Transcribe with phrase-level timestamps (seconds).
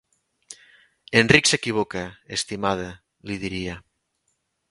[1.19, 2.01] "En Rick s'equivoca,
[2.39, 2.89] estimada",
[3.31, 3.79] li diria.